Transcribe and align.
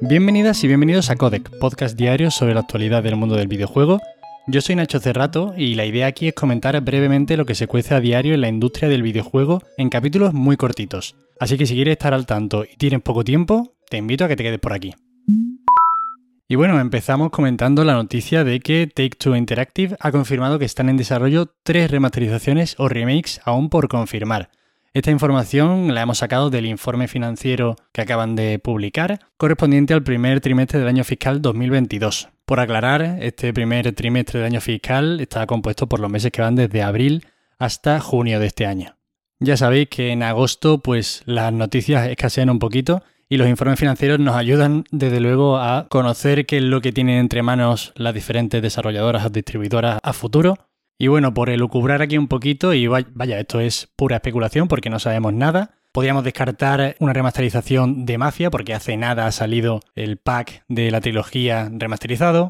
Bienvenidas 0.00 0.62
y 0.62 0.66
bienvenidos 0.66 1.10
a 1.10 1.16
Codec, 1.16 1.50
podcast 1.58 1.96
diario 1.96 2.30
sobre 2.30 2.54
la 2.54 2.60
actualidad 2.60 3.02
del 3.02 3.16
mundo 3.16 3.36
del 3.36 3.48
videojuego. 3.48 4.00
Yo 4.46 4.60
soy 4.60 4.76
Nacho 4.76 5.00
Cerrato 5.00 5.54
y 5.56 5.74
la 5.74 5.84
idea 5.84 6.06
aquí 6.06 6.28
es 6.28 6.34
comentar 6.34 6.80
brevemente 6.82 7.36
lo 7.36 7.46
que 7.46 7.54
se 7.54 7.66
cuece 7.66 7.94
a 7.94 8.00
diario 8.00 8.34
en 8.34 8.42
la 8.42 8.48
industria 8.48 8.88
del 8.88 9.02
videojuego 9.02 9.62
en 9.76 9.88
capítulos 9.88 10.34
muy 10.34 10.56
cortitos. 10.56 11.16
Así 11.40 11.56
que 11.56 11.66
si 11.66 11.74
quieres 11.74 11.92
estar 11.92 12.14
al 12.14 12.26
tanto 12.26 12.64
y 12.64 12.76
tienes 12.76 13.00
poco 13.00 13.24
tiempo, 13.24 13.74
te 13.90 13.96
invito 13.96 14.24
a 14.24 14.28
que 14.28 14.36
te 14.36 14.44
quedes 14.44 14.60
por 14.60 14.72
aquí. 14.72 14.94
Y 16.48 16.54
bueno, 16.54 16.78
empezamos 16.78 17.30
comentando 17.30 17.82
la 17.82 17.94
noticia 17.94 18.44
de 18.44 18.60
que 18.60 18.86
Take 18.86 19.16
Two 19.18 19.34
Interactive 19.34 19.96
ha 19.98 20.12
confirmado 20.12 20.60
que 20.60 20.64
están 20.64 20.88
en 20.88 20.96
desarrollo 20.96 21.52
tres 21.64 21.90
remasterizaciones 21.90 22.76
o 22.78 22.88
remakes 22.88 23.40
aún 23.44 23.68
por 23.68 23.88
confirmar. 23.88 24.50
Esta 24.96 25.10
información 25.10 25.94
la 25.94 26.00
hemos 26.00 26.16
sacado 26.16 26.48
del 26.48 26.64
informe 26.64 27.06
financiero 27.06 27.76
que 27.92 28.00
acaban 28.00 28.34
de 28.34 28.58
publicar, 28.58 29.20
correspondiente 29.36 29.92
al 29.92 30.02
primer 30.02 30.40
trimestre 30.40 30.78
del 30.78 30.88
año 30.88 31.04
fiscal 31.04 31.42
2022. 31.42 32.30
Por 32.46 32.60
aclarar, 32.60 33.18
este 33.20 33.52
primer 33.52 33.92
trimestre 33.92 34.40
del 34.40 34.46
año 34.46 34.62
fiscal 34.62 35.20
está 35.20 35.46
compuesto 35.46 35.86
por 35.86 36.00
los 36.00 36.10
meses 36.10 36.32
que 36.32 36.40
van 36.40 36.54
desde 36.54 36.82
abril 36.82 37.26
hasta 37.58 38.00
junio 38.00 38.40
de 38.40 38.46
este 38.46 38.64
año. 38.64 38.96
Ya 39.38 39.58
sabéis 39.58 39.88
que 39.90 40.12
en 40.12 40.22
agosto 40.22 40.78
pues 40.78 41.22
las 41.26 41.52
noticias 41.52 42.08
escasean 42.08 42.48
un 42.48 42.58
poquito 42.58 43.02
y 43.28 43.36
los 43.36 43.48
informes 43.48 43.78
financieros 43.78 44.18
nos 44.18 44.34
ayudan 44.34 44.84
desde 44.92 45.20
luego 45.20 45.58
a 45.58 45.88
conocer 45.90 46.46
qué 46.46 46.56
es 46.56 46.62
lo 46.62 46.80
que 46.80 46.92
tienen 46.92 47.18
entre 47.18 47.42
manos 47.42 47.92
las 47.96 48.14
diferentes 48.14 48.62
desarrolladoras 48.62 49.26
o 49.26 49.28
distribuidoras 49.28 49.98
a 50.02 50.12
futuro 50.14 50.56
y 50.98 51.08
bueno, 51.08 51.34
por 51.34 51.50
elucubrar 51.50 52.02
aquí 52.02 52.16
un 52.16 52.28
poquito, 52.28 52.72
y 52.72 52.86
vaya, 52.86 53.38
esto 53.38 53.60
es 53.60 53.88
pura 53.96 54.16
especulación 54.16 54.68
porque 54.68 54.90
no 54.90 54.98
sabemos 54.98 55.32
nada. 55.34 55.72
Podríamos 55.92 56.24
descartar 56.24 56.96
una 56.98 57.12
remasterización 57.12 58.04
de 58.04 58.18
Mafia 58.18 58.50
porque 58.50 58.74
hace 58.74 58.96
nada 58.96 59.26
ha 59.26 59.32
salido 59.32 59.80
el 59.94 60.18
pack 60.18 60.64
de 60.68 60.90
la 60.90 61.00
trilogía 61.00 61.70
remasterizado. 61.72 62.48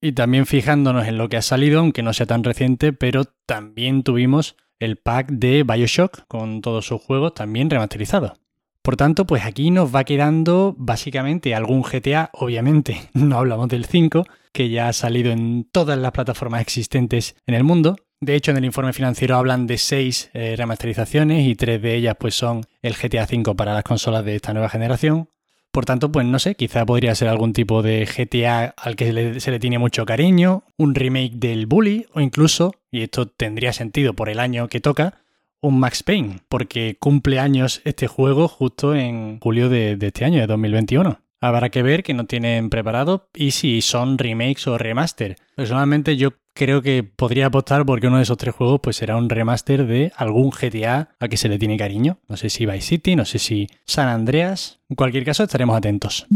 Y 0.00 0.12
también 0.12 0.46
fijándonos 0.46 1.08
en 1.08 1.18
lo 1.18 1.28
que 1.28 1.36
ha 1.36 1.42
salido, 1.42 1.80
aunque 1.80 2.04
no 2.04 2.12
sea 2.12 2.26
tan 2.26 2.44
reciente, 2.44 2.92
pero 2.92 3.24
también 3.46 4.04
tuvimos 4.04 4.56
el 4.78 4.96
pack 4.96 5.30
de 5.30 5.64
Bioshock 5.64 6.26
con 6.28 6.60
todos 6.60 6.86
sus 6.86 7.02
juegos 7.02 7.34
también 7.34 7.68
remasterizados. 7.68 8.38
Por 8.88 8.96
tanto, 8.96 9.26
pues 9.26 9.44
aquí 9.44 9.70
nos 9.70 9.94
va 9.94 10.04
quedando 10.04 10.74
básicamente 10.78 11.54
algún 11.54 11.82
GTA, 11.82 12.30
obviamente 12.32 13.02
no 13.12 13.36
hablamos 13.36 13.68
del 13.68 13.84
5, 13.84 14.24
que 14.50 14.70
ya 14.70 14.88
ha 14.88 14.94
salido 14.94 15.30
en 15.30 15.68
todas 15.70 15.98
las 15.98 16.12
plataformas 16.12 16.62
existentes 16.62 17.36
en 17.46 17.54
el 17.54 17.64
mundo. 17.64 17.96
De 18.18 18.34
hecho, 18.34 18.50
en 18.50 18.56
el 18.56 18.64
informe 18.64 18.94
financiero 18.94 19.36
hablan 19.36 19.66
de 19.66 19.76
seis 19.76 20.30
eh, 20.32 20.54
remasterizaciones 20.56 21.46
y 21.46 21.54
tres 21.54 21.82
de 21.82 21.96
ellas 21.96 22.16
pues 22.18 22.34
son 22.34 22.64
el 22.80 22.94
GTA 22.94 23.26
5 23.26 23.54
para 23.56 23.74
las 23.74 23.84
consolas 23.84 24.24
de 24.24 24.36
esta 24.36 24.54
nueva 24.54 24.70
generación. 24.70 25.28
Por 25.70 25.84
tanto, 25.84 26.10
pues 26.10 26.24
no 26.24 26.38
sé, 26.38 26.54
quizá 26.54 26.86
podría 26.86 27.14
ser 27.14 27.28
algún 27.28 27.52
tipo 27.52 27.82
de 27.82 28.06
GTA 28.06 28.72
al 28.74 28.96
que 28.96 29.38
se 29.38 29.50
le 29.50 29.58
tiene 29.58 29.78
mucho 29.78 30.06
cariño, 30.06 30.64
un 30.78 30.94
remake 30.94 31.34
del 31.34 31.66
Bully 31.66 32.06
o 32.14 32.22
incluso, 32.22 32.72
y 32.90 33.02
esto 33.02 33.28
tendría 33.28 33.74
sentido 33.74 34.14
por 34.14 34.30
el 34.30 34.40
año 34.40 34.68
que 34.68 34.80
toca, 34.80 35.20
un 35.60 35.78
Max 35.80 36.02
Payne, 36.02 36.40
porque 36.48 36.96
cumple 36.98 37.38
años 37.38 37.80
este 37.84 38.06
juego 38.06 38.48
justo 38.48 38.94
en 38.94 39.40
julio 39.40 39.68
de, 39.68 39.98
este 40.00 40.24
año, 40.24 40.40
de 40.40 40.46
2021. 40.46 41.20
Habrá 41.40 41.70
que 41.70 41.82
ver 41.82 42.02
que 42.02 42.14
no 42.14 42.26
tienen 42.26 42.68
preparado 42.68 43.28
y 43.34 43.52
si 43.52 43.80
son 43.80 44.18
remakes 44.18 44.66
o 44.66 44.76
remaster. 44.76 45.36
Personalmente 45.54 46.16
yo 46.16 46.32
creo 46.52 46.82
que 46.82 47.04
podría 47.04 47.46
apostar 47.46 47.86
porque 47.86 48.08
uno 48.08 48.16
de 48.16 48.24
esos 48.24 48.36
tres 48.36 48.54
juegos 48.54 48.80
pues 48.82 48.96
será 48.96 49.16
un 49.16 49.30
remaster 49.30 49.86
de 49.86 50.12
algún 50.16 50.50
GTA 50.50 51.10
a 51.20 51.28
que 51.28 51.36
se 51.36 51.48
le 51.48 51.58
tiene 51.58 51.76
cariño. 51.76 52.18
No 52.28 52.36
sé 52.36 52.50
si 52.50 52.66
Vice 52.66 52.80
City, 52.80 53.14
no 53.14 53.24
sé 53.24 53.38
si 53.38 53.68
San 53.84 54.08
Andreas. 54.08 54.80
En 54.88 54.96
cualquier 54.96 55.24
caso 55.24 55.44
estaremos 55.44 55.76
atentos. 55.76 56.26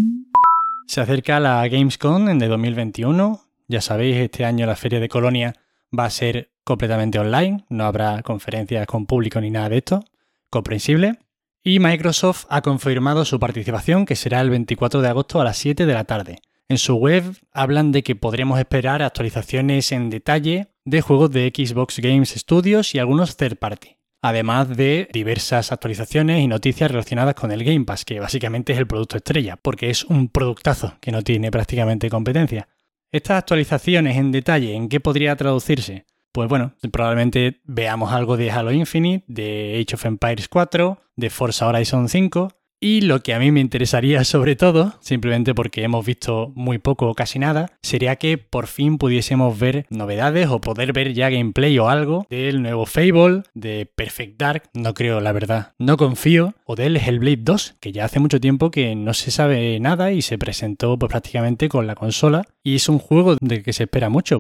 Se 0.87 1.01
acerca 1.01 1.41
la 1.41 1.67
Gamescom 1.67 2.29
en 2.29 2.39
de 2.39 2.47
2021. 2.47 3.41
Ya 3.67 3.81
sabéis, 3.81 4.17
este 4.19 4.45
año 4.45 4.67
la 4.67 4.77
Feria 4.77 5.01
de 5.01 5.09
Colonia 5.09 5.55
va 5.97 6.07
a 6.07 6.11
ser 6.11 6.53
completamente 6.65 7.19
online, 7.19 7.65
no 7.69 7.85
habrá 7.85 8.23
conferencias 8.23 8.87
con 8.87 9.07
público 9.07 9.41
ni 9.41 9.51
nada 9.51 9.69
de 9.69 9.79
esto, 9.79 10.05
comprensible. 10.51 11.19
Y 11.65 11.79
Microsoft 11.79 12.47
ha 12.49 12.63
confirmado 12.63 13.25
su 13.25 13.39
participación, 13.39 14.05
que 14.05 14.17
será 14.17 14.41
el 14.41 14.51
24 14.51 15.01
de 15.01 15.09
agosto 15.09 15.41
a 15.41 15.45
las 15.45 15.57
7 15.59 15.87
de 15.87 15.95
la 15.95 16.05
tarde. 16.05 16.39
En 16.69 16.79
su 16.79 16.95
web 16.95 17.37
hablan 17.53 17.93
de 17.93 18.03
que 18.03 18.17
podremos 18.17 18.59
esperar 18.59 19.03
actualizaciones 19.03 19.93
en 19.93 20.11
detalle 20.11 20.69
de 20.85 21.01
juegos 21.01 21.31
de 21.31 21.53
Xbox 21.55 21.99
Games 21.99 22.31
Studios 22.31 22.95
y 22.95 22.99
algunos 22.99 23.37
third 23.37 23.57
party, 23.57 23.99
además 24.23 24.75
de 24.77 25.09
diversas 25.13 25.71
actualizaciones 25.71 26.41
y 26.41 26.49
noticias 26.49 26.91
relacionadas 26.91 27.35
con 27.35 27.53
el 27.53 27.63
Game 27.63 27.85
Pass, 27.85 28.05
que 28.05 28.21
básicamente 28.21 28.73
es 28.73 28.79
el 28.79 28.87
producto 28.87 29.17
estrella, 29.17 29.57
porque 29.57 29.91
es 29.91 30.05
un 30.05 30.29
productazo 30.29 30.95
que 31.01 31.13
no 31.13 31.23
tiene 31.23 31.51
prácticamente 31.51 32.09
competencia. 32.09 32.69
Estas 33.13 33.37
actualizaciones 33.37 34.17
en 34.17 34.33
detalle, 34.33 34.75
¿en 34.75 34.89
qué 34.89 34.99
podría 34.99 35.37
traducirse? 35.37 36.07
Pues 36.33 36.49
bueno, 36.49 36.73
probablemente 36.91 37.61
veamos 37.65 38.11
algo 38.11 38.39
de 38.39 38.51
Halo 38.51 38.73
Infinite, 38.73 39.23
de 39.29 39.85
Age 39.87 39.97
of 39.97 40.07
Empires 40.07 40.49
4, 40.49 40.99
de 41.17 41.29
Forza 41.29 41.67
Horizon 41.67 42.09
5. 42.09 42.49
Y 42.85 43.03
lo 43.03 43.23
que 43.23 43.33
a 43.33 43.39
mí 43.39 43.53
me 43.53 43.61
interesaría 43.61 44.25
sobre 44.25 44.57
todo, 44.57 44.95
simplemente 44.99 45.55
porque 45.55 45.85
hemos 45.85 46.05
visto 46.05 46.53
muy 46.57 46.79
poco 46.79 47.09
o 47.09 47.15
casi 47.15 47.39
nada, 47.39 47.71
sería 47.81 48.17
que 48.17 48.39
por 48.39 48.67
fin 48.67 48.99
pudiésemos 48.99 49.57
ver 49.57 49.87
novedades 49.89 50.49
o 50.49 50.61
poder 50.61 50.93
ver 50.93 51.15
ya 51.15 51.31
gameplay 51.31 51.79
o 51.79 51.89
algo 51.89 52.27
del 52.29 52.61
nuevo 52.61 52.85
Fable, 52.85 53.45
de 53.55 53.89
Perfect 53.95 54.37
Dark, 54.37 54.63
no 54.75 54.95
creo 54.95 55.21
la 55.21 55.31
verdad, 55.31 55.75
no 55.79 55.97
confío, 55.97 56.55
o 56.65 56.75
del 56.75 56.97
Hellblade 56.97 57.43
2, 57.43 57.77
que 57.79 57.93
ya 57.93 58.05
hace 58.05 58.19
mucho 58.19 58.41
tiempo 58.41 58.73
que 58.73 58.97
no 58.97 59.15
se 59.15 59.31
sabe 59.31 59.79
nada 59.79 60.11
y 60.11 60.21
se 60.21 60.37
presentó 60.37 60.99
pues 60.99 61.09
prácticamente 61.09 61.69
con 61.69 61.87
la 61.87 61.95
consola 61.95 62.43
y 62.65 62.75
es 62.75 62.89
un 62.89 62.99
juego 62.99 63.37
del 63.41 63.63
que 63.63 63.73
se 63.73 63.85
espera 63.85 64.09
mucho. 64.09 64.39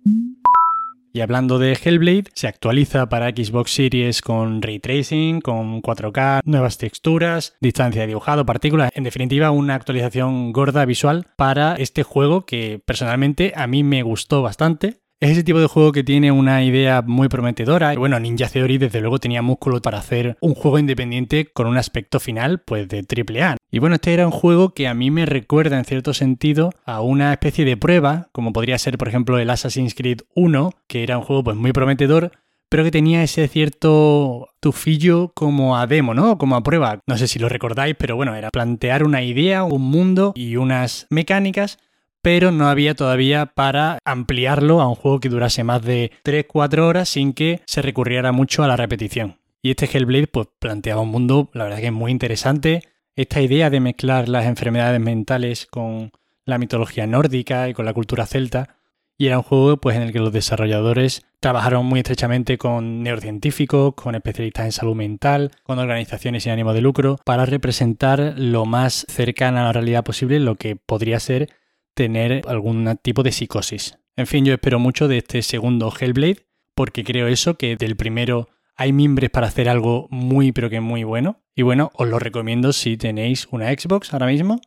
Y 1.15 1.21
hablando 1.21 1.59
de 1.59 1.75
Hellblade, 1.75 2.31
se 2.33 2.49
actualiza 2.49 3.09
para 3.11 3.29
Xbox 3.29 3.73
Series 3.73 4.23
con 4.23 4.63
ray 4.63 4.79
tracing, 4.79 5.43
con 5.43 5.83
4K, 5.83 6.41
nuevas 6.45 6.79
texturas, 6.79 7.55
distancia 7.61 8.01
de 8.01 8.07
dibujado, 8.07 8.47
partículas, 8.47 8.91
en 8.95 9.05
definitiva 9.05 9.51
una 9.51 9.75
actualización 9.75 10.53
gorda 10.53 10.87
visual 10.87 11.27
para 11.37 11.75
este 11.75 12.03
juego 12.03 12.47
que 12.47 12.81
personalmente 12.85 13.53
a 13.57 13.67
mí 13.67 13.85
me 13.85 14.03
gustó 14.03 14.41
bastante. 14.41 15.02
Es 15.23 15.31
ese 15.31 15.45
tipo 15.45 15.61
de 15.61 15.69
juego 15.69 15.93
que 15.93 16.03
tiene 16.03 16.33
una 16.33 16.65
idea 16.65 17.01
muy 17.01 17.29
prometedora. 17.29 17.95
Bueno, 17.95 18.19
Ninja 18.19 18.49
Theory 18.49 18.79
desde 18.79 19.01
luego 19.01 19.21
tenía 19.21 19.41
músculo 19.41 19.81
para 19.81 19.99
hacer 19.99 20.37
un 20.41 20.57
juego 20.57 20.81
independiente 20.81 21.47
con 21.47 21.69
un 21.69 21.77
aspecto 21.77 22.19
final 22.19 22.59
pues 22.59 22.89
de 22.89 23.05
triple 23.05 23.41
A. 23.41 23.57
Y 23.71 23.79
bueno, 23.79 23.95
este 23.95 24.15
era 24.15 24.27
un 24.27 24.33
juego 24.33 24.75
que 24.75 24.89
a 24.89 24.95
mí 24.95 25.13
me 25.13 25.25
recuerda 25.25 25.79
en 25.79 25.85
cierto 25.85 26.13
sentido 26.13 26.73
a 26.85 27.03
una 27.03 27.33
especie 27.33 27.65
de 27.65 27.77
prueba, 27.77 28.31
como 28.33 28.53
podría 28.53 28.77
ser 28.79 28.99
por 28.99 29.07
ejemplo 29.07 29.39
el 29.39 29.49
Assassin's 29.49 29.95
Creed 29.95 30.23
1, 30.35 30.73
que 30.89 31.05
era 31.05 31.19
un 31.19 31.23
juego 31.23 31.45
pues 31.45 31.57
muy 31.57 31.71
prometedor, 31.71 32.33
pero 32.69 32.83
que 32.83 32.91
tenía 32.91 33.23
ese 33.23 33.47
cierto 33.47 34.49
tufillo 34.59 35.31
como 35.37 35.79
a 35.79 35.87
demo, 35.87 36.15
¿no? 36.15 36.37
Como 36.37 36.57
a 36.57 36.65
prueba. 36.65 36.99
No 37.07 37.17
sé 37.17 37.29
si 37.29 37.39
lo 37.39 37.49
recordáis, 37.49 37.95
pero 37.97 38.17
bueno, 38.17 38.35
era 38.35 38.51
plantear 38.51 39.05
una 39.05 39.23
idea, 39.23 39.63
un 39.63 39.83
mundo 39.83 40.33
y 40.35 40.57
unas 40.57 41.07
mecánicas 41.11 41.79
pero 42.23 42.53
no 42.53 42.69
había 42.69 42.95
todavía 42.95 43.47
para 43.47 43.99
ampliarlo 44.05 44.81
a 44.81 44.89
un 44.89 44.95
juego 44.95 45.21
que 45.21 45.29
durase 45.29 45.65
más 45.65 45.83
de 45.83 46.13
3-4 46.25 46.79
horas 46.79 47.09
sin 47.09 47.33
que 47.33 47.61
se 47.67 47.83
recurriera 47.83 48.33
mucho 48.33 48.63
a 48.63 48.69
la 48.69 48.77
repetición. 48.77 49.39
Y 49.61 49.71
este 49.71 49.87
Hellblade 49.87 50.29
pues 50.29 50.49
planteaba 50.59 51.03
un 51.03 51.11
mundo, 51.11 51.51
la 51.53 51.65
verdad 51.65 51.81
que 51.81 51.87
es 51.87 51.93
muy 51.93 52.11
interesante. 52.11 52.83
Esta 53.15 53.43
idea 53.43 53.71
de 53.71 53.81
mezclar 53.81 54.29
las 54.29 54.47
enfermedades 54.47 55.01
mentales 55.01 55.67
con 55.67 56.13
la 56.45 56.59
mitología 56.59 57.07
nórdica 57.07 57.69
y 57.69 57.75
con 57.75 57.85
la 57.85 57.93
cultura 57.93 58.27
celta. 58.27 58.77
Y 59.19 59.27
era 59.27 59.39
un 59.39 59.45
juego 59.45 59.77
pues, 59.77 59.97
en 59.97 60.03
el 60.03 60.13
que 60.13 60.19
los 60.19 60.33
desarrolladores 60.33 61.23
trabajaron 61.39 61.87
muy 61.87 62.01
estrechamente 62.01 62.59
con 62.59 63.03
neurocientíficos, 63.03 63.95
con 63.95 64.15
especialistas 64.15 64.65
en 64.65 64.73
salud 64.73 64.97
mental, 64.97 65.53
con 65.63 65.79
organizaciones 65.79 66.45
sin 66.45 66.53
ánimo 66.53 66.73
de 66.73 66.81
lucro, 66.81 67.19
para 67.25 67.47
representar 67.47 68.35
lo 68.37 68.65
más 68.65 69.07
cercana 69.09 69.61
a 69.61 69.65
la 69.67 69.73
realidad 69.73 70.03
posible 70.03 70.41
lo 70.41 70.57
que 70.57 70.77
podría 70.77 71.21
ser 71.21 71.51
tener 71.95 72.43
algún 72.49 72.99
tipo 73.03 73.23
de 73.23 73.33
psicosis. 73.33 73.99
En 74.17 74.27
fin, 74.27 74.45
yo 74.45 74.53
espero 74.53 74.79
mucho 74.79 75.09
de 75.09 75.19
este 75.19 75.43
segundo 75.43 75.93
Hellblade, 75.99 76.47
porque 76.75 77.05
creo 77.05 77.29
eso, 77.29 77.57
que 77.57 77.77
del 77.77 77.97
primero 77.97 78.49
hay 78.77 78.93
mimbres 78.93 79.31
para 79.31 79.47
hacer 79.47 79.69
algo 79.69 80.09
muy 80.11 80.53
pero 80.53 80.71
que 80.71 80.81
muy 80.81 81.05
bueno. 81.05 81.43
Y 81.55 81.63
bueno, 81.63 81.91
os 81.95 82.09
lo 82.09 82.19
recomiendo 82.19 82.73
si 82.73 82.97
tenéis 82.97 83.47
una 83.51 83.71
Xbox 83.71 84.13
ahora 84.13 84.27
mismo 84.27 84.61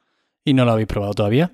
y 0.44 0.54
no 0.54 0.66
lo 0.66 0.72
habéis 0.72 0.88
probado 0.88 1.14
todavía. 1.14 1.52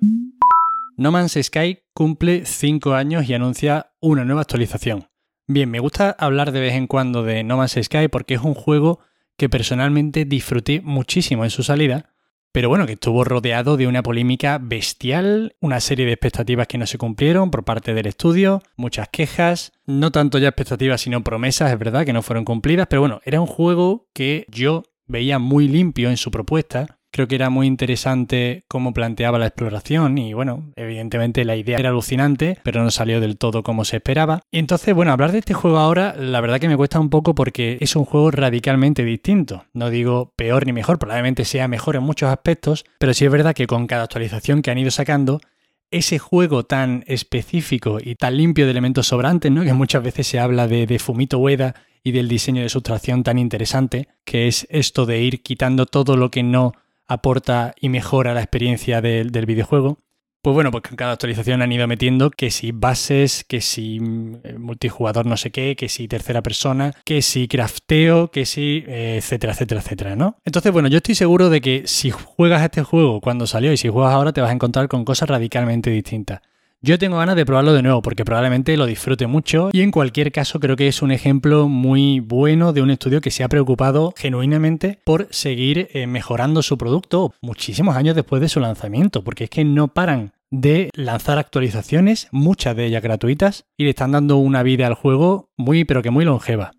No 0.96 1.10
Man's 1.10 1.38
Sky 1.42 1.80
cumple 1.94 2.44
5 2.44 2.94
años 2.94 3.28
y 3.28 3.34
anuncia 3.34 3.92
una 4.00 4.24
nueva 4.24 4.42
actualización. 4.42 5.08
Bien, 5.48 5.70
me 5.70 5.80
gusta 5.80 6.10
hablar 6.10 6.52
de 6.52 6.60
vez 6.60 6.74
en 6.74 6.86
cuando 6.86 7.22
de 7.22 7.44
No 7.44 7.56
Man's 7.56 7.78
Sky 7.82 8.08
porque 8.08 8.34
es 8.34 8.42
un 8.42 8.54
juego 8.54 9.00
que 9.36 9.48
personalmente 9.48 10.24
disfruté 10.24 10.82
muchísimo 10.82 11.44
en 11.44 11.50
su 11.50 11.62
salida 11.62 12.11
pero 12.52 12.68
bueno, 12.68 12.86
que 12.86 12.92
estuvo 12.92 13.24
rodeado 13.24 13.76
de 13.76 13.86
una 13.86 14.02
polémica 14.02 14.58
bestial, 14.58 15.56
una 15.60 15.80
serie 15.80 16.06
de 16.06 16.12
expectativas 16.12 16.68
que 16.68 16.78
no 16.78 16.86
se 16.86 16.98
cumplieron 16.98 17.50
por 17.50 17.64
parte 17.64 17.94
del 17.94 18.06
estudio, 18.06 18.62
muchas 18.76 19.08
quejas, 19.08 19.72
no 19.86 20.12
tanto 20.12 20.38
ya 20.38 20.48
expectativas 20.48 21.00
sino 21.00 21.24
promesas, 21.24 21.72
es 21.72 21.78
verdad, 21.78 22.04
que 22.04 22.12
no 22.12 22.22
fueron 22.22 22.44
cumplidas, 22.44 22.86
pero 22.88 23.00
bueno, 23.00 23.20
era 23.24 23.40
un 23.40 23.46
juego 23.46 24.06
que 24.12 24.44
yo 24.48 24.84
veía 25.06 25.38
muy 25.38 25.66
limpio 25.66 26.10
en 26.10 26.16
su 26.16 26.30
propuesta 26.30 26.98
Creo 27.12 27.28
que 27.28 27.34
era 27.34 27.50
muy 27.50 27.66
interesante 27.66 28.64
cómo 28.68 28.94
planteaba 28.94 29.38
la 29.38 29.46
exploración 29.46 30.16
y 30.16 30.32
bueno, 30.32 30.72
evidentemente 30.76 31.44
la 31.44 31.56
idea 31.56 31.78
era 31.78 31.90
alucinante, 31.90 32.58
pero 32.62 32.82
no 32.82 32.90
salió 32.90 33.20
del 33.20 33.36
todo 33.36 33.62
como 33.62 33.84
se 33.84 33.96
esperaba. 33.96 34.40
Y 34.50 34.58
entonces, 34.58 34.94
bueno, 34.94 35.12
hablar 35.12 35.30
de 35.30 35.40
este 35.40 35.52
juego 35.52 35.76
ahora, 35.78 36.14
la 36.16 36.40
verdad 36.40 36.58
que 36.58 36.68
me 36.68 36.76
cuesta 36.78 36.98
un 36.98 37.10
poco 37.10 37.34
porque 37.34 37.76
es 37.82 37.96
un 37.96 38.06
juego 38.06 38.30
radicalmente 38.30 39.04
distinto. 39.04 39.66
No 39.74 39.90
digo 39.90 40.32
peor 40.36 40.64
ni 40.64 40.72
mejor, 40.72 40.98
probablemente 40.98 41.44
sea 41.44 41.68
mejor 41.68 41.96
en 41.96 42.02
muchos 42.02 42.30
aspectos, 42.30 42.86
pero 42.98 43.12
sí 43.12 43.26
es 43.26 43.30
verdad 43.30 43.54
que 43.54 43.66
con 43.66 43.86
cada 43.86 44.04
actualización 44.04 44.62
que 44.62 44.70
han 44.70 44.78
ido 44.78 44.90
sacando, 44.90 45.42
ese 45.90 46.18
juego 46.18 46.64
tan 46.64 47.04
específico 47.06 47.98
y 48.02 48.14
tan 48.14 48.38
limpio 48.38 48.64
de 48.64 48.70
elementos 48.70 49.08
sobrantes, 49.08 49.52
¿no? 49.52 49.64
Que 49.64 49.74
muchas 49.74 50.02
veces 50.02 50.26
se 50.26 50.40
habla 50.40 50.66
de, 50.66 50.86
de 50.86 50.98
Fumito 50.98 51.36
Ueda 51.36 51.74
y 52.02 52.12
del 52.12 52.28
diseño 52.28 52.62
de 52.62 52.70
sustracción 52.70 53.22
tan 53.22 53.38
interesante, 53.38 54.08
que 54.24 54.48
es 54.48 54.66
esto 54.70 55.04
de 55.04 55.20
ir 55.20 55.42
quitando 55.42 55.84
todo 55.84 56.16
lo 56.16 56.30
que 56.30 56.42
no 56.42 56.72
aporta 57.06 57.74
y 57.80 57.88
mejora 57.88 58.34
la 58.34 58.40
experiencia 58.40 59.00
del, 59.00 59.30
videojuego. 59.46 59.98
Pues 60.42 60.54
bueno, 60.54 60.72
pues 60.72 60.82
con 60.82 60.96
cada 60.96 61.12
actualización 61.12 61.62
han 61.62 61.70
ido 61.70 61.86
metiendo 61.86 62.30
que 62.30 62.50
si 62.50 62.72
bases, 62.72 63.44
que 63.44 63.60
si 63.60 64.00
mm, 64.00 64.58
multijugador 64.58 65.24
no 65.24 65.36
sé 65.36 65.52
qué, 65.52 65.76
que 65.76 65.88
si 65.88 66.08
tercera 66.08 66.42
persona, 66.42 66.92
que 67.04 67.22
si 67.22 67.46
crafteo, 67.46 68.28
que 68.32 68.44
si 68.44 68.84
eh, 68.88 69.18
etcétera, 69.18 69.52
etcétera, 69.52 69.80
etcétera, 69.80 70.16
¿no? 70.16 70.36
Entonces, 70.44 70.72
bueno, 70.72 70.88
yo 70.88 70.96
estoy 70.96 71.14
seguro 71.14 71.48
de 71.48 71.60
que 71.60 71.82
si 71.86 72.10
juegas 72.10 72.62
este 72.62 72.82
juego 72.82 73.20
cuando 73.20 73.46
salió 73.46 73.72
y 73.72 73.76
si 73.76 73.88
juegas 73.88 74.14
ahora 74.14 74.32
te 74.32 74.40
vas 74.40 74.50
a 74.50 74.54
encontrar 74.54 74.88
con 74.88 75.04
cosas 75.04 75.28
radicalmente 75.28 75.90
distintas. 75.90 76.40
Yo 76.84 76.98
tengo 76.98 77.18
ganas 77.18 77.36
de 77.36 77.46
probarlo 77.46 77.74
de 77.74 77.82
nuevo 77.82 78.02
porque 78.02 78.24
probablemente 78.24 78.76
lo 78.76 78.86
disfrute 78.86 79.28
mucho 79.28 79.70
y 79.72 79.82
en 79.82 79.92
cualquier 79.92 80.32
caso 80.32 80.58
creo 80.58 80.74
que 80.74 80.88
es 80.88 81.00
un 81.00 81.12
ejemplo 81.12 81.68
muy 81.68 82.18
bueno 82.18 82.72
de 82.72 82.82
un 82.82 82.90
estudio 82.90 83.20
que 83.20 83.30
se 83.30 83.44
ha 83.44 83.48
preocupado 83.48 84.12
genuinamente 84.16 84.98
por 85.04 85.28
seguir 85.30 85.86
eh, 85.92 86.08
mejorando 86.08 86.60
su 86.60 86.76
producto 86.76 87.34
muchísimos 87.40 87.94
años 87.94 88.16
después 88.16 88.42
de 88.42 88.48
su 88.48 88.58
lanzamiento, 88.58 89.22
porque 89.22 89.44
es 89.44 89.50
que 89.50 89.64
no 89.64 89.94
paran 89.94 90.32
de 90.50 90.90
lanzar 90.96 91.38
actualizaciones, 91.38 92.26
muchas 92.32 92.74
de 92.74 92.86
ellas 92.86 93.02
gratuitas, 93.04 93.64
y 93.76 93.84
le 93.84 93.90
están 93.90 94.10
dando 94.10 94.38
una 94.38 94.64
vida 94.64 94.88
al 94.88 94.94
juego 94.94 95.50
muy 95.56 95.84
pero 95.84 96.02
que 96.02 96.10
muy 96.10 96.24
longeva. 96.24 96.72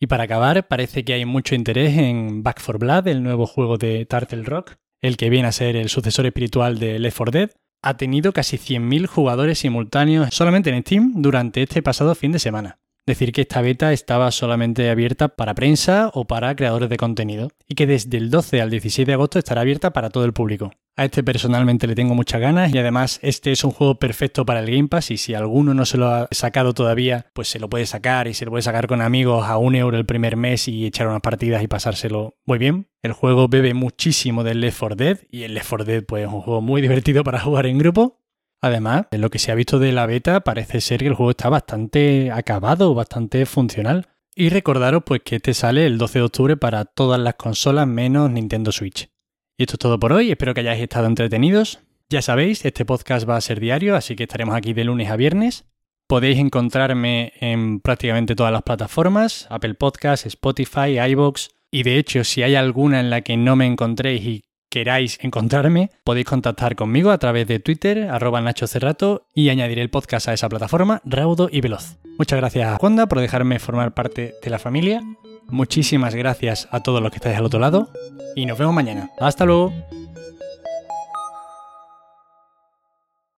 Y 0.00 0.08
para 0.08 0.24
acabar, 0.24 0.66
parece 0.66 1.04
que 1.04 1.12
hay 1.12 1.24
mucho 1.24 1.54
interés 1.54 1.96
en 1.96 2.42
Back 2.42 2.60
for 2.60 2.80
Blood, 2.80 3.06
el 3.06 3.22
nuevo 3.22 3.46
juego 3.46 3.78
de 3.78 4.06
Turtle 4.06 4.42
Rock, 4.42 4.72
el 5.00 5.16
que 5.16 5.30
viene 5.30 5.46
a 5.46 5.52
ser 5.52 5.76
el 5.76 5.88
sucesor 5.88 6.26
espiritual 6.26 6.80
de 6.80 6.98
Left 6.98 7.16
4 7.16 7.30
Dead, 7.30 7.50
ha 7.86 7.96
tenido 7.96 8.32
casi 8.32 8.56
100.000 8.56 9.06
jugadores 9.06 9.60
simultáneos 9.60 10.34
solamente 10.34 10.70
en 10.70 10.82
Steam 10.82 11.12
durante 11.16 11.62
este 11.62 11.82
pasado 11.82 12.16
fin 12.16 12.32
de 12.32 12.40
semana. 12.40 12.78
Decir 13.06 13.30
que 13.30 13.42
esta 13.42 13.62
beta 13.62 13.92
estaba 13.92 14.32
solamente 14.32 14.90
abierta 14.90 15.28
para 15.28 15.54
prensa 15.54 16.10
o 16.12 16.24
para 16.24 16.56
creadores 16.56 16.88
de 16.90 16.96
contenido 16.96 17.50
y 17.68 17.76
que 17.76 17.86
desde 17.86 18.16
el 18.16 18.30
12 18.30 18.60
al 18.60 18.68
16 18.68 19.06
de 19.06 19.12
agosto 19.12 19.38
estará 19.38 19.60
abierta 19.60 19.92
para 19.92 20.10
todo 20.10 20.24
el 20.24 20.32
público. 20.32 20.72
A 20.96 21.04
este 21.04 21.22
personalmente 21.22 21.86
le 21.86 21.94
tengo 21.94 22.16
muchas 22.16 22.40
ganas 22.40 22.74
y 22.74 22.78
además 22.78 23.20
este 23.22 23.52
es 23.52 23.62
un 23.62 23.70
juego 23.70 24.00
perfecto 24.00 24.44
para 24.44 24.58
el 24.58 24.66
Game 24.68 24.88
Pass 24.88 25.12
y 25.12 25.18
si 25.18 25.34
alguno 25.34 25.72
no 25.72 25.84
se 25.84 25.98
lo 25.98 26.08
ha 26.08 26.26
sacado 26.32 26.74
todavía, 26.74 27.26
pues 27.32 27.46
se 27.46 27.60
lo 27.60 27.68
puede 27.68 27.86
sacar 27.86 28.26
y 28.26 28.34
se 28.34 28.44
lo 28.44 28.50
puede 28.50 28.62
sacar 28.62 28.88
con 28.88 29.00
amigos 29.00 29.46
a 29.46 29.56
un 29.56 29.76
euro 29.76 29.96
el 29.96 30.06
primer 30.06 30.36
mes 30.36 30.66
y 30.66 30.84
echar 30.84 31.06
unas 31.06 31.20
partidas 31.20 31.62
y 31.62 31.68
pasárselo 31.68 32.34
muy 32.44 32.58
bien. 32.58 32.88
El 33.02 33.12
juego 33.12 33.46
bebe 33.46 33.72
muchísimo 33.72 34.42
del 34.42 34.60
Left 34.60 34.80
4 34.80 34.96
Dead 34.96 35.18
y 35.30 35.44
el 35.44 35.54
Left 35.54 35.68
4 35.68 35.84
Dead 35.84 36.04
pues 36.04 36.26
es 36.26 36.32
un 36.32 36.40
juego 36.40 36.60
muy 36.60 36.82
divertido 36.82 37.22
para 37.22 37.38
jugar 37.38 37.66
en 37.66 37.78
grupo. 37.78 38.18
Además, 38.60 39.06
en 39.10 39.20
lo 39.20 39.30
que 39.30 39.38
se 39.38 39.52
ha 39.52 39.54
visto 39.54 39.78
de 39.78 39.92
la 39.92 40.06
beta 40.06 40.40
parece 40.40 40.80
ser 40.80 41.00
que 41.00 41.06
el 41.06 41.14
juego 41.14 41.30
está 41.30 41.48
bastante 41.48 42.30
acabado, 42.32 42.94
bastante 42.94 43.46
funcional. 43.46 44.08
Y 44.34 44.50
recordaros 44.50 45.02
pues 45.04 45.22
que 45.24 45.36
este 45.36 45.54
sale 45.54 45.86
el 45.86 45.98
12 45.98 46.18
de 46.18 46.24
octubre 46.24 46.56
para 46.56 46.84
todas 46.84 47.20
las 47.20 47.34
consolas 47.34 47.86
menos 47.86 48.30
Nintendo 48.30 48.72
Switch. 48.72 49.08
Y 49.56 49.62
esto 49.62 49.74
es 49.74 49.78
todo 49.78 49.98
por 49.98 50.12
hoy, 50.12 50.30
espero 50.30 50.52
que 50.52 50.60
hayáis 50.60 50.82
estado 50.82 51.06
entretenidos. 51.06 51.80
Ya 52.10 52.22
sabéis, 52.22 52.64
este 52.64 52.84
podcast 52.84 53.28
va 53.28 53.36
a 53.36 53.40
ser 53.40 53.58
diario, 53.60 53.96
así 53.96 54.14
que 54.14 54.24
estaremos 54.24 54.54
aquí 54.54 54.74
de 54.74 54.84
lunes 54.84 55.10
a 55.10 55.16
viernes. 55.16 55.64
Podéis 56.06 56.38
encontrarme 56.38 57.32
en 57.40 57.80
prácticamente 57.80 58.36
todas 58.36 58.52
las 58.52 58.62
plataformas, 58.62 59.46
Apple 59.50 59.74
Podcasts, 59.74 60.26
Spotify, 60.26 61.00
iBox, 61.00 61.50
y 61.70 61.82
de 61.82 61.98
hecho, 61.98 62.22
si 62.22 62.42
hay 62.42 62.54
alguna 62.54 63.00
en 63.00 63.10
la 63.10 63.22
que 63.22 63.36
no 63.36 63.56
me 63.56 63.66
encontréis 63.66 64.24
y 64.24 64.44
queráis 64.76 65.18
encontrarme, 65.22 65.90
podéis 66.04 66.26
contactar 66.26 66.76
conmigo 66.76 67.10
a 67.10 67.16
través 67.16 67.46
de 67.46 67.60
Twitter, 67.60 68.10
arroba 68.10 68.42
Nacho 68.42 68.66
Cerrato, 68.66 69.24
y 69.34 69.48
añadiré 69.48 69.80
el 69.80 69.88
podcast 69.88 70.28
a 70.28 70.34
esa 70.34 70.50
plataforma 70.50 71.00
raudo 71.06 71.48
y 71.50 71.62
veloz. 71.62 71.96
Muchas 72.18 72.38
gracias 72.38 72.68
a 72.68 72.76
Honda 72.76 73.06
por 73.06 73.20
dejarme 73.20 73.58
formar 73.58 73.94
parte 73.94 74.34
de 74.42 74.50
la 74.50 74.58
familia. 74.58 75.00
Muchísimas 75.48 76.14
gracias 76.14 76.68
a 76.72 76.82
todos 76.82 77.00
los 77.00 77.10
que 77.10 77.16
estáis 77.16 77.38
al 77.38 77.46
otro 77.46 77.58
lado 77.58 77.88
y 78.34 78.44
nos 78.44 78.58
vemos 78.58 78.74
mañana. 78.74 79.08
Hasta 79.18 79.46
luego. 79.46 79.72